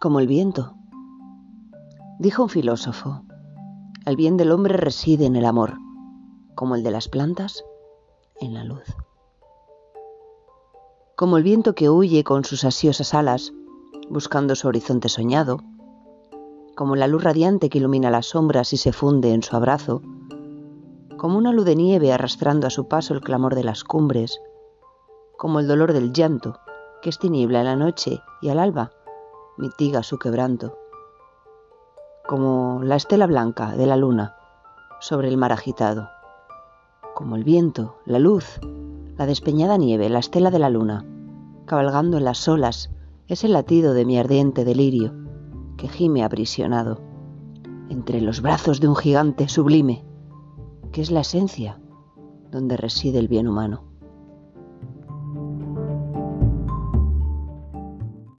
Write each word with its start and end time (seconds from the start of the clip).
como 0.00 0.18
el 0.18 0.26
viento. 0.26 0.72
Dijo 2.18 2.44
un 2.44 2.48
filósofo, 2.48 3.22
el 4.06 4.16
bien 4.16 4.38
del 4.38 4.50
hombre 4.50 4.78
reside 4.78 5.26
en 5.26 5.36
el 5.36 5.44
amor, 5.44 5.74
como 6.54 6.74
el 6.74 6.82
de 6.82 6.90
las 6.90 7.08
plantas 7.08 7.62
en 8.40 8.54
la 8.54 8.64
luz. 8.64 8.96
Como 11.16 11.36
el 11.36 11.42
viento 11.42 11.74
que 11.74 11.90
huye 11.90 12.24
con 12.24 12.44
sus 12.46 12.64
ansiosas 12.64 13.12
alas, 13.12 13.52
buscando 14.08 14.54
su 14.54 14.68
horizonte 14.68 15.10
soñado, 15.10 15.58
como 16.76 16.96
la 16.96 17.06
luz 17.06 17.22
radiante 17.22 17.68
que 17.68 17.76
ilumina 17.76 18.10
las 18.10 18.24
sombras 18.24 18.72
y 18.72 18.78
se 18.78 18.94
funde 18.94 19.34
en 19.34 19.42
su 19.42 19.54
abrazo, 19.54 20.00
como 21.18 21.36
una 21.36 21.52
luz 21.52 21.66
de 21.66 21.76
nieve 21.76 22.10
arrastrando 22.10 22.66
a 22.66 22.70
su 22.70 22.88
paso 22.88 23.12
el 23.12 23.20
clamor 23.20 23.54
de 23.54 23.64
las 23.64 23.84
cumbres, 23.84 24.40
como 25.36 25.60
el 25.60 25.68
dolor 25.68 25.92
del 25.92 26.14
llanto, 26.14 26.58
que 27.02 27.10
es 27.10 27.18
tiniebla 27.18 27.60
en 27.60 27.66
la 27.66 27.76
noche 27.76 28.22
y 28.40 28.48
al 28.48 28.60
alba 28.60 28.92
mitiga 29.60 30.02
su 30.02 30.18
quebranto, 30.18 30.78
como 32.26 32.80
la 32.82 32.96
estela 32.96 33.26
blanca 33.26 33.76
de 33.76 33.86
la 33.86 33.96
luna 33.96 34.34
sobre 35.00 35.28
el 35.28 35.36
mar 35.36 35.52
agitado, 35.52 36.08
como 37.14 37.36
el 37.36 37.44
viento, 37.44 37.98
la 38.06 38.18
luz, 38.18 38.58
la 39.18 39.26
despeñada 39.26 39.76
nieve, 39.76 40.08
la 40.08 40.18
estela 40.18 40.50
de 40.50 40.58
la 40.58 40.70
luna, 40.70 41.04
cabalgando 41.66 42.16
en 42.16 42.24
las 42.24 42.48
olas, 42.48 42.90
es 43.28 43.44
el 43.44 43.52
latido 43.52 43.92
de 43.92 44.06
mi 44.06 44.18
ardiente 44.18 44.64
delirio, 44.64 45.12
que 45.76 45.88
gime 45.88 46.24
aprisionado, 46.24 46.98
entre 47.90 48.22
los 48.22 48.40
brazos 48.40 48.80
de 48.80 48.88
un 48.88 48.96
gigante 48.96 49.46
sublime, 49.48 50.04
que 50.90 51.02
es 51.02 51.10
la 51.10 51.20
esencia 51.20 51.78
donde 52.50 52.78
reside 52.78 53.18
el 53.18 53.28
bien 53.28 53.46
humano. 53.46 53.89